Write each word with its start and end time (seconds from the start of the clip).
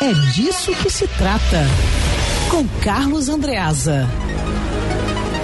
É 0.00 0.12
disso 0.32 0.70
que 0.76 0.88
se 0.88 1.08
trata. 1.08 1.66
Com 2.48 2.64
Carlos 2.84 3.28
Andreasa. 3.28 4.06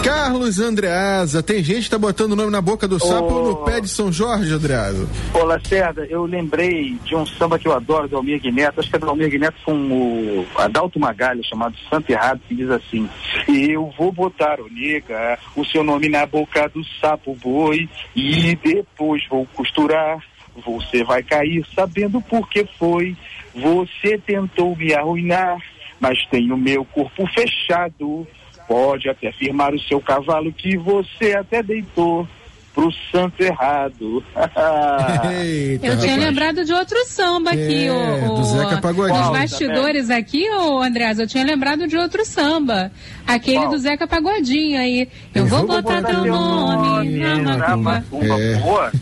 Carlos 0.05 0.61
Andreasa, 0.61 1.43
tem 1.43 1.61
gente 1.61 1.85
que 1.85 1.91
tá 1.91 1.99
botando 1.99 2.33
o 2.33 2.37
nome 2.37 2.53
na 2.53 2.61
boca 2.61 2.87
do 2.87 3.01
sapo 3.01 3.35
oh. 3.35 3.49
no 3.49 3.57
pé 3.65 3.81
de 3.81 3.89
São 3.89 4.13
Jorge, 4.13 4.53
Andreasa. 4.53 5.09
Ô, 5.33 5.43
Lacerda, 5.43 6.07
eu 6.07 6.25
lembrei 6.25 6.97
de 7.05 7.17
um 7.17 7.27
samba 7.27 7.59
que 7.59 7.67
eu 7.67 7.73
adoro, 7.73 8.07
do 8.07 8.17
Almir 8.17 8.41
Guineto, 8.41 8.79
acho 8.79 8.89
que 8.89 8.95
é 8.95 8.99
do 9.01 9.09
Almir 9.09 9.29
Guineto 9.29 9.57
com 9.65 9.75
o 9.75 10.47
Adalto 10.57 11.01
Magalha, 11.01 11.43
chamado 11.43 11.75
Santo 11.91 12.11
Errado, 12.11 12.41
que 12.47 12.55
diz 12.55 12.71
assim, 12.71 13.09
eu 13.49 13.93
vou 13.99 14.13
botar, 14.13 14.61
o 14.61 14.69
nega, 14.71 15.37
o 15.57 15.65
seu 15.65 15.83
nome 15.83 16.09
na 16.09 16.27
boca 16.27 16.69
do 16.69 16.85
sapo 17.01 17.35
boi 17.43 17.89
e 18.15 18.55
depois 18.55 19.27
vou 19.29 19.49
costurar, 19.55 20.23
você 20.65 21.03
vai 21.03 21.25
cair 21.25 21.67
sabendo 21.75 22.21
por 22.21 22.49
que 22.49 22.65
foi, 22.79 23.17
você 23.55 24.19
tentou 24.19 24.77
me 24.77 24.93
arruinar, 24.95 25.59
mas 26.01 26.25
tem 26.27 26.51
o 26.53 26.57
meu 26.57 26.85
corpo 26.85 27.27
fechado, 27.29 28.27
Pode 28.67 29.09
até 29.09 29.29
afirmar 29.29 29.75
o 29.75 29.81
seu 29.81 30.01
cavalo 30.01 30.53
que 30.53 30.77
você 30.77 31.35
até 31.35 31.63
deitou 31.63 32.27
pro 32.75 32.91
santo 33.13 33.41
errado. 33.41 34.25
Eita, 35.31 35.87
eu 35.87 35.99
tinha 35.99 36.15
rapaz. 36.15 36.29
lembrado 36.29 36.65
de 36.65 36.73
outro 36.73 36.97
samba 37.07 37.51
aqui, 37.51 37.87
é, 37.87 37.93
o, 37.93 38.33
o, 38.33 38.35
do 38.37 38.45
Zeca 38.45 38.81
Pagodinho. 38.81 39.21
Os 39.21 39.29
bastidores 39.29 40.11
aqui, 40.11 40.51
ô 40.51 40.81
Andreas, 40.81 41.19
eu 41.19 41.27
tinha 41.27 41.45
lembrado 41.45 41.87
de 41.87 41.97
outro 41.97 42.25
samba. 42.25 42.91
Aquele 43.27 43.59
Qual? 43.59 43.71
do 43.71 43.79
Zeca 43.79 44.09
Pagodinho 44.09 44.81
aí. 44.81 45.09
Eu, 45.35 45.43
eu 45.43 45.47
vou, 45.47 45.67
botar, 45.67 46.01
botar 46.01 46.09
teu 46.09 46.25
nome, 46.25 47.19
nome 47.19 47.43
na 47.43 47.77
macumba. 47.77 48.41
É. 48.41 48.57
Boa, 48.57 48.93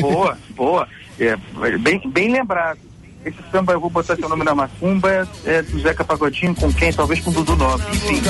boa, 0.00 0.38
boa. 0.50 0.88
É, 1.18 1.36
bem, 1.78 2.00
bem 2.06 2.32
lembrado. 2.32 2.87
Esse 3.28 3.38
samba, 3.52 3.72
eu 3.74 3.80
vou 3.80 3.90
botar 3.90 4.16
seu 4.16 4.28
nome 4.28 4.44
na 4.44 4.54
macumba, 4.54 5.28
é 5.44 5.62
do 5.62 5.78
Zeca 5.80 6.04
Pagodinho, 6.04 6.54
com 6.54 6.72
quem? 6.72 6.92
Talvez 6.92 7.20
com 7.20 7.30
o 7.30 7.34
Dudu 7.34 7.56
Nobre. 7.56 7.86
Enfim. 7.94 8.22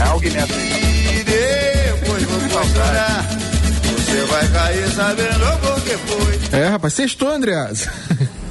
É 0.00 0.08
alguém 0.08 0.30
nessa 0.30 0.54
aí. 0.54 1.20
E 1.20 1.24
depois 1.24 2.22
vou. 2.24 2.40
Você 4.14 4.24
vai 4.26 4.48
cair 4.48 4.88
sabendo 4.90 5.44
o 5.44 5.80
que 5.82 5.96
foi. 5.98 6.58
É, 6.58 6.68
rapaz, 6.68 6.94
sextou, 6.94 7.28
Andreas. 7.28 7.88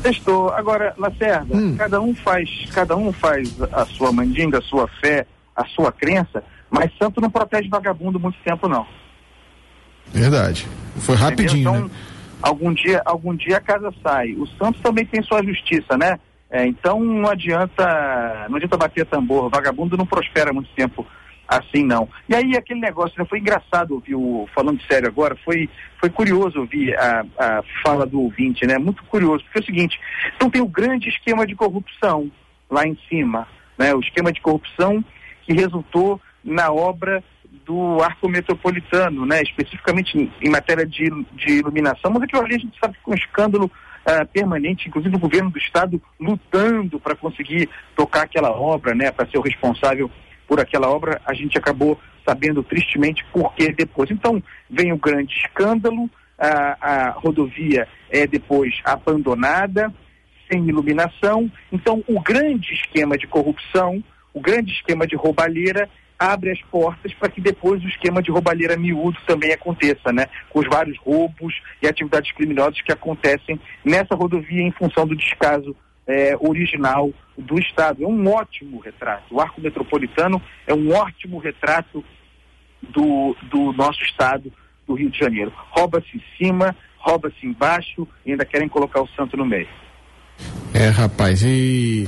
Sextou. 0.04 0.50
Agora, 0.50 0.94
Lacerda, 0.98 1.56
hum. 1.56 1.76
cada 1.78 2.02
um 2.02 2.14
faz, 2.14 2.50
cada 2.74 2.96
um 2.96 3.14
faz 3.14 3.50
a 3.72 3.86
sua 3.86 4.12
mandinga, 4.12 4.60
a 4.60 4.62
sua 4.62 4.88
fé, 5.00 5.26
a 5.56 5.66
sua 5.66 5.92
crença, 5.92 6.44
mas 6.70 6.92
santo 6.98 7.22
não 7.22 7.30
protege 7.30 7.70
vagabundo 7.70 8.20
muito 8.20 8.38
tempo, 8.44 8.68
não. 8.68 8.86
Verdade. 10.12 10.68
Foi 10.98 11.16
rapidinho, 11.16 11.62
então, 11.62 11.84
né? 11.86 11.90
Algum 12.44 12.74
dia, 12.74 13.02
algum 13.06 13.34
dia 13.34 13.58
a 13.58 13.62
casa 13.62 13.92
sai. 14.04 14.34
O 14.34 14.46
Santos 14.46 14.82
também 14.82 15.06
tem 15.06 15.24
sua 15.24 15.42
justiça, 15.44 15.98
né? 15.98 16.20
É, 16.52 16.68
então 16.68 17.00
não 17.00 17.30
adianta, 17.30 18.46
não 18.50 18.58
adianta 18.58 18.78
bater 18.78 19.06
tambor. 19.06 19.50
Vagabundo 19.50 19.98
não 19.98 20.06
prospera 20.06 20.54
muito 20.54 20.70
tempo 20.76 21.08
assim 21.48 21.84
não. 21.84 22.08
E 22.28 22.36
aí 22.36 22.56
aquele 22.56 22.80
negócio, 22.80 23.16
né, 23.18 23.26
foi 23.26 23.40
engraçado 23.40 23.94
ouvir 23.94 24.16
o, 24.16 24.48
falando 24.54 24.82
sério 24.84 25.08
agora, 25.08 25.36
foi, 25.44 25.70
foi 26.00 26.10
curioso 26.10 26.60
ouvir 26.60 26.96
a, 26.98 27.26
a 27.38 27.64
fala 27.84 28.06
do 28.06 28.22
ouvinte, 28.22 28.66
né? 28.66 28.78
Muito 28.78 29.04
curioso, 29.06 29.44
porque 29.46 29.60
é 29.60 29.62
o 29.62 29.66
seguinte, 29.66 30.00
então 30.36 30.50
tem 30.50 30.62
o 30.62 30.68
grande 30.68 31.10
esquema 31.10 31.46
de 31.46 31.56
corrupção 31.56 32.32
lá 32.70 32.86
em 32.86 32.98
cima, 33.10 33.48
né? 33.78 33.94
O 33.94 34.00
esquema 34.00 34.32
de 34.32 34.42
corrupção 34.42 35.04
que 35.44 35.54
resultou 35.54 36.20
na 36.44 36.72
obra 36.72 37.24
do 37.66 38.02
arco 38.02 38.28
metropolitano, 38.28 39.26
né, 39.26 39.42
especificamente 39.42 40.32
em, 40.42 40.50
matéria 40.50 40.86
de, 40.86 41.10
de, 41.34 41.60
iluminação, 41.60 42.12
mas 42.12 42.24
aquilo 42.24 42.44
ali 42.44 42.56
a 42.56 42.60
gente 42.60 42.78
sabe 42.80 42.94
que 42.94 43.10
um 43.10 43.14
escândalo 43.14 43.66
uh, 43.66 44.28
permanente, 44.28 44.88
inclusive 44.88 45.16
o 45.16 45.20
governo 45.20 45.50
do 45.50 45.58
estado 45.58 46.02
lutando 46.20 47.00
para 47.00 47.16
conseguir 47.16 47.70
tocar 47.96 48.24
aquela 48.24 48.52
obra, 48.52 48.94
né, 48.94 49.12
para 49.12 49.30
ser 49.30 49.38
o 49.38 49.42
responsável 49.42 50.10
por 50.48 50.60
aquela 50.60 50.90
obra, 50.90 51.22
a 51.26 51.34
gente 51.34 51.58
acabou 51.58 52.00
sabendo 52.26 52.64
tristemente 52.64 53.26
por 53.32 53.54
que 53.56 53.72
depois. 53.72 54.10
Então, 54.12 54.42
vem 54.70 54.92
o 54.92 54.98
grande 54.98 55.34
escândalo, 55.36 56.10
a, 56.38 56.78
a 56.82 57.10
rodovia 57.12 57.88
é 58.10 58.28
depois 58.28 58.80
abandonada, 58.84 59.94
sem 60.52 60.68
iluminação. 60.68 61.52
Então, 61.72 62.04
o 62.08 62.20
grande 62.22 62.74
esquema 62.74 63.18
de 63.18 63.28
corrupção, 63.28 64.04
o 64.34 64.40
grande 64.40 64.72
esquema 64.74 65.08
de 65.08 65.16
roubalheira 65.16 65.90
abre 66.24 66.52
as 66.52 66.62
portas 66.72 67.14
para 67.14 67.30
que 67.30 67.42
depois 67.42 67.84
o 67.84 67.88
esquema 67.88 68.22
de 68.22 68.32
roubalheira 68.32 68.78
miúdo 68.78 69.18
também 69.28 69.52
aconteça, 69.52 70.14
né? 70.14 70.28
Com 70.50 70.60
os 70.60 70.68
vários 70.68 70.98
roubos 71.00 71.54
e 71.82 71.88
atividades 71.88 72.32
criminosas 72.32 72.82
que 72.82 72.94
acontecem 72.94 73.60
nessa 73.84 74.16
rodovia 74.16 74.62
em 74.62 74.72
função 74.72 75.06
do 75.06 75.18
descaso 75.18 75.76
é, 76.08 76.36
original 76.40 77.12
do 77.38 77.60
Estado. 77.60 78.04
É 78.04 78.08
um 78.08 78.28
ótimo 78.30 78.80
retrato. 78.80 79.36
O 79.36 79.42
arco 79.42 79.60
metropolitano 79.60 80.42
é 80.66 80.74
um 80.74 80.94
ótimo 80.94 81.40
retrato 81.40 82.04
do, 82.82 83.36
do 83.44 83.74
nosso 83.74 84.02
Estado, 84.04 84.52
do 84.88 84.94
Rio 84.94 85.10
de 85.10 85.20
Janeiro. 85.20 85.52
Rouba-se 85.72 86.18
em 86.18 86.24
cima, 86.38 86.74
rouba-se 86.98 87.46
embaixo 87.46 88.08
e 88.26 88.32
ainda 88.32 88.46
querem 88.46 88.70
colocar 88.70 89.02
o 89.02 89.10
santo 89.10 89.36
no 89.36 89.46
meio. 89.46 89.68
É, 90.74 90.88
rapaz, 90.88 91.44
e 91.44 92.08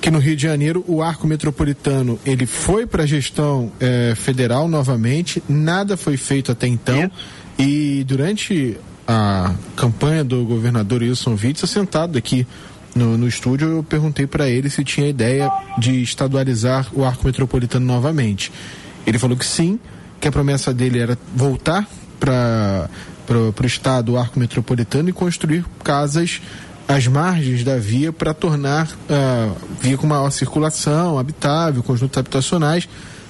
que 0.00 0.10
no 0.10 0.18
Rio 0.18 0.34
de 0.34 0.42
Janeiro 0.42 0.84
o 0.88 1.02
arco 1.02 1.26
metropolitano 1.26 2.18
ele 2.24 2.46
foi 2.46 2.86
para 2.86 3.02
a 3.02 3.06
gestão 3.06 3.70
eh, 3.78 4.14
federal 4.16 4.66
novamente, 4.66 5.42
nada 5.48 5.96
foi 5.96 6.16
feito 6.16 6.50
até 6.50 6.66
então 6.66 7.10
e 7.58 8.02
durante 8.04 8.78
a 9.06 9.54
campanha 9.76 10.24
do 10.24 10.44
governador 10.44 11.02
Wilson 11.02 11.32
Witzel 11.32 11.66
sentado 11.66 12.16
aqui 12.16 12.46
no, 12.94 13.18
no 13.18 13.28
estúdio 13.28 13.68
eu 13.68 13.82
perguntei 13.82 14.26
para 14.26 14.48
ele 14.48 14.70
se 14.70 14.82
tinha 14.84 15.08
ideia 15.08 15.50
de 15.78 16.02
estadualizar 16.02 16.88
o 16.92 17.04
arco 17.04 17.26
metropolitano 17.26 17.84
novamente. 17.84 18.50
Ele 19.06 19.18
falou 19.18 19.36
que 19.36 19.46
sim, 19.46 19.78
que 20.20 20.28
a 20.28 20.32
promessa 20.32 20.72
dele 20.72 20.98
era 20.98 21.18
voltar 21.34 21.88
para 22.18 22.88
o 23.28 23.66
estado 23.66 24.12
o 24.12 24.18
arco 24.18 24.38
metropolitano 24.38 25.08
e 25.08 25.12
construir 25.12 25.64
casas 25.84 26.40
as 26.90 27.06
margens 27.06 27.62
da 27.62 27.78
via 27.78 28.12
para 28.12 28.34
tornar 28.34 28.88
a 29.08 29.46
uh, 29.46 29.56
via 29.80 29.96
com 29.96 30.08
maior 30.08 30.28
circulação, 30.30 31.20
habitável, 31.20 31.84
conjuntos 31.84 32.18
habitacionais, 32.18 32.88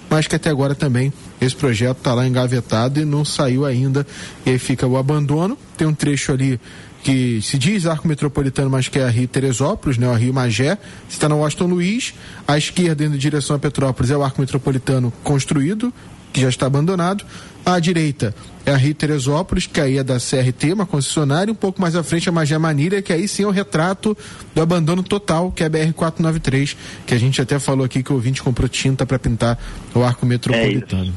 mas 0.08 0.26
que 0.26 0.34
até 0.34 0.48
agora 0.48 0.74
também 0.74 1.12
esse 1.38 1.54
projeto 1.54 1.98
está 1.98 2.14
lá 2.14 2.26
engavetado 2.26 2.98
e 2.98 3.04
não 3.04 3.22
saiu 3.22 3.66
ainda. 3.66 4.06
E 4.46 4.50
aí 4.50 4.58
fica 4.58 4.86
o 4.86 4.96
abandono. 4.96 5.58
Tem 5.76 5.86
um 5.86 5.92
trecho 5.92 6.32
ali 6.32 6.58
que 7.02 7.42
se 7.42 7.58
diz 7.58 7.86
arco 7.86 8.08
metropolitano, 8.08 8.70
mas 8.70 8.88
que 8.88 8.98
é 8.98 9.04
a 9.04 9.10
Rio 9.10 9.28
Teresópolis, 9.28 9.98
né, 9.98 10.08
o 10.08 10.14
Rio 10.14 10.32
Magé, 10.32 10.78
está 11.08 11.28
na 11.28 11.34
Washington 11.34 11.66
Luiz, 11.66 12.14
à 12.48 12.56
esquerda 12.56 13.04
indo 13.04 13.14
em 13.14 13.18
direção 13.18 13.56
a 13.56 13.58
Petrópolis 13.58 14.10
é 14.10 14.16
o 14.16 14.22
arco 14.22 14.40
metropolitano 14.40 15.12
construído, 15.22 15.92
que 16.32 16.40
já 16.40 16.48
está 16.48 16.66
abandonado, 16.66 17.24
à 17.64 17.78
direita 17.78 18.34
é 18.64 18.72
a 18.72 18.76
Rio 18.76 18.94
Teresópolis, 18.94 19.66
que 19.66 19.80
aí 19.80 19.98
é 19.98 20.04
da 20.04 20.16
CRT, 20.16 20.72
uma 20.72 20.86
concessionária, 20.86 21.52
um 21.52 21.56
pouco 21.56 21.80
mais 21.80 21.96
à 21.96 22.02
frente 22.02 22.28
a 22.28 22.32
Magia 22.32 22.58
Manilha, 22.58 23.00
que 23.00 23.12
aí 23.12 23.26
sim 23.26 23.42
é 23.42 23.46
o 23.46 23.50
retrato 23.50 24.16
do 24.54 24.60
abandono 24.60 25.02
total, 25.02 25.50
que 25.50 25.62
é 25.62 25.66
a 25.66 25.70
BR-493, 25.70 26.76
que 27.06 27.14
a 27.14 27.18
gente 27.18 27.40
até 27.40 27.58
falou 27.58 27.84
aqui 27.84 28.02
que 28.02 28.12
o 28.12 28.16
ouvinte 28.16 28.42
comprou 28.42 28.68
tinta 28.68 29.06
para 29.06 29.18
pintar 29.18 29.58
o 29.94 30.02
arco 30.02 30.26
metropolitano. 30.26 31.12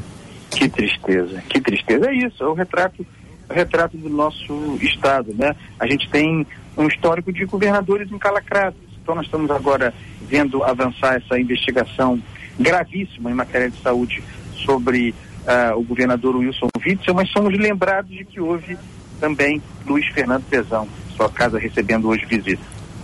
É 0.51 0.57
que 0.57 0.69
tristeza, 0.69 1.44
que 1.50 1.59
tristeza. 1.59 2.09
É 2.09 2.13
isso, 2.13 2.44
é 2.44 2.47
o 2.47 2.53
retrato, 2.53 3.06
o 3.50 3.53
retrato 3.53 3.97
do 3.97 4.09
nosso 4.09 4.78
estado, 4.81 5.34
né? 5.34 5.56
A 5.80 5.88
gente 5.88 6.09
tem 6.09 6.45
um 6.78 6.88
histórico 6.88 7.31
de 7.34 7.45
governadores 7.45 8.12
encalacrados. 8.12 8.80
Então 9.01 9.16
nós 9.16 9.25
estamos 9.25 9.51
agora 9.51 9.94
vendo 10.30 10.63
avançar 10.63 11.16
essa 11.16 11.40
investigação 11.40 12.22
gravíssima 12.57 13.31
em 13.31 13.34
matéria 13.34 13.69
de 13.69 13.81
saúde 13.81 14.24
sobre 14.63 15.13
uh, 15.44 15.78
o 15.78 15.84
governador 15.84 16.35
Wilson 16.35 16.68
Witzel, 16.85 17.13
mas 17.13 17.29
somos 17.29 17.57
lembrados 17.57 18.09
de 18.09 18.25
que 18.25 18.40
houve 18.40 18.78
também 19.19 19.62
Luiz 19.85 20.06
Fernando 20.07 20.44
Pezão, 20.50 20.88
sua 21.16 21.29
casa 21.29 21.57
recebendo 21.57 22.07
hoje 22.07 22.25
visita. 22.25 22.62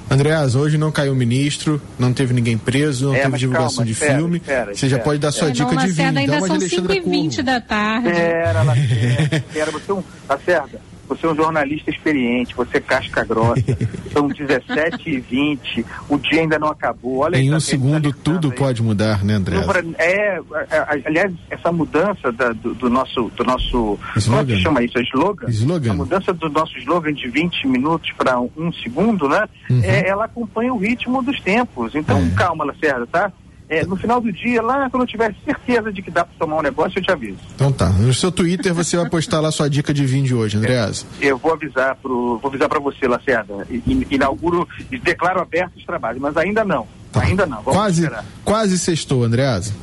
Andreas, 0.09 0.55
hoje 0.55 0.75
não 0.75 0.91
caiu 0.91 1.13
ministro, 1.15 1.79
não 2.00 2.11
teve 2.11 2.33
ninguém 2.33 2.57
preso, 2.57 3.09
não 3.09 3.15
é, 3.15 3.21
teve 3.21 3.38
divulgação 3.38 3.77
calma, 3.77 3.85
de 3.85 3.91
espera, 3.91 4.17
filme. 4.17 4.38
Espera, 4.38 4.65
Você 4.65 4.71
espera, 4.71 4.89
já 4.89 5.00
pode 5.00 5.19
dar 5.19 5.31
sua 5.31 5.51
dica 5.51 5.75
de 5.77 5.88
vinho. 5.91 6.17
Ainda 6.17 6.39
são 6.41 6.59
5 6.59 6.94
e 6.94 7.00
20 7.00 7.44
da 7.44 7.62
tarde. 7.62 8.09
Espera, 8.09 8.63
Lacerda. 8.63 9.35
espera, 9.38 9.71
você 9.71 9.91
é 9.91 9.94
um, 9.94 10.03
Lacerda, 10.27 10.81
você 11.09 11.25
é 11.25 11.29
um 11.29 11.35
jornalista 11.35 11.89
experiente, 11.89 12.56
você 12.56 12.77
é 12.77 12.79
casca 12.79 13.25
grossa. 13.25 13.63
São 14.13 14.27
17 14.27 15.09
e 15.09 15.19
20, 15.19 15.85
o 16.07 16.17
dia 16.17 16.41
ainda 16.41 16.59
não 16.59 16.69
acabou. 16.69 17.19
Olha 17.19 17.38
em 17.38 17.53
um 17.53 17.59
segundo 17.59 18.13
tudo 18.13 18.50
aí. 18.51 18.56
pode 18.56 18.83
mudar, 18.83 19.23
né, 19.25 19.33
André? 19.33 19.57
É, 19.97 20.39
é, 20.69 21.01
aliás, 21.06 21.33
essa 21.50 21.71
mudança 21.71 22.31
da, 22.31 22.50
do, 22.50 22.75
do, 22.75 22.89
nosso, 22.89 23.31
do 23.35 23.44
nosso, 23.44 24.00
slogan. 24.15 24.45
como 24.45 24.57
se 24.57 24.61
chama 24.61 24.83
isso? 24.83 25.00
Slogan? 25.00 25.50
slogan. 25.50 25.91
A 25.91 25.95
mudança 25.95 26.33
do 26.33 26.50
nosso 26.50 26.77
slogan 26.77 27.13
de 27.13 27.27
20 27.27 27.67
minutos 27.67 28.12
para 28.15 28.39
um, 28.39 28.50
um, 28.55 28.71
segundo, 28.71 29.27
né? 29.27 29.47
Uhum. 29.69 29.81
É, 29.83 30.07
ela 30.07 30.25
acompanha 30.25 30.73
o 30.73 30.77
ritmo 30.77 31.23
dos 31.23 31.39
tempos. 31.41 31.95
Então, 31.95 32.17
é. 32.19 32.35
calma, 32.35 32.65
Lacerda, 32.65 33.07
tá? 33.07 33.31
É, 33.69 33.86
no 33.86 33.95
final 33.95 34.19
do 34.19 34.33
dia, 34.33 34.62
lá 34.62 34.89
quando 34.89 35.04
eu 35.04 35.07
tiver 35.07 35.33
certeza 35.45 35.94
de 35.94 36.01
que 36.01 36.10
dá 36.10 36.25
para 36.25 36.33
tomar 36.39 36.57
um 36.57 36.62
negócio, 36.63 36.98
eu 36.98 37.04
te 37.04 37.12
aviso. 37.12 37.38
Então 37.54 37.71
tá. 37.71 37.88
No 37.89 38.13
seu 38.13 38.31
Twitter 38.31 38.74
você 38.74 38.98
vai 38.98 39.07
postar 39.07 39.39
lá 39.39 39.51
sua 39.51 39.69
dica 39.69 39.94
de 39.94 40.06
vinho 40.06 40.25
de 40.25 40.33
hoje, 40.33 40.57
Andreas. 40.57 41.06
É, 41.21 41.27
eu 41.27 41.38
vou 41.38 41.54
avisar 41.54 41.95
pro, 41.95 42.39
vou 42.39 42.50
avisar 42.50 42.68
para 42.68 42.80
você, 42.80 43.07
Lacerda. 43.07 43.68
Inauguro 44.10 44.68
e 44.92 44.98
declaro 44.98 45.39
aberto 45.39 45.77
os 45.77 45.86
trabalhos, 45.86 46.19
mas 46.19 46.36
ainda 46.36 46.66
não. 46.66 46.88
Tá. 47.12 47.21
Ainda 47.21 47.45
não. 47.45 47.62
Vamos 47.62 47.80
quase, 47.80 48.04
esperar. 48.04 48.25
quase 48.44 48.77
sextou, 48.77 49.24
Andreasa. 49.24 49.74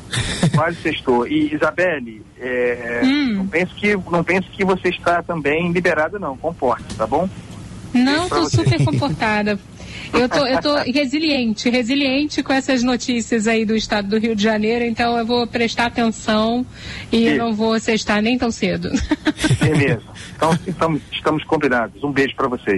Quase 0.53 0.77
sextou. 0.81 1.27
E 1.27 1.53
Isabelle, 1.53 2.21
é, 2.39 3.01
hum. 3.03 3.33
não 3.35 3.47
pense 3.47 3.73
que 3.73 3.97
não 4.09 4.23
pense 4.23 4.47
que 4.49 4.63
você 4.65 4.89
está 4.89 5.21
também 5.23 5.71
liberada, 5.71 6.19
não. 6.19 6.37
Comporte, 6.37 6.95
tá 6.95 7.07
bom? 7.07 7.29
Não, 7.93 8.23
estou 8.23 8.49
super 8.49 8.83
comportada. 8.83 9.59
Eu 10.13 10.29
tô, 10.29 10.45
eu 10.45 10.61
tô 10.61 10.75
resiliente, 10.91 11.69
resiliente 11.69 12.43
com 12.43 12.53
essas 12.53 12.83
notícias 12.83 13.47
aí 13.47 13.65
do 13.65 13.75
estado 13.75 14.07
do 14.07 14.17
Rio 14.17 14.35
de 14.35 14.43
Janeiro, 14.43 14.85
então 14.85 15.17
eu 15.17 15.25
vou 15.25 15.45
prestar 15.47 15.87
atenção 15.87 16.65
e 17.11 17.27
Isso. 17.27 17.37
não 17.37 17.53
vou 17.53 17.79
sextar 17.79 18.21
nem 18.21 18.37
tão 18.37 18.51
cedo. 18.51 18.89
Beleza. 19.59 20.01
Então 20.35 20.57
estamos, 20.67 21.01
estamos 21.11 21.43
combinados. 21.43 22.03
Um 22.03 22.11
beijo 22.11 22.35
para 22.35 22.47
vocês. 22.47 22.75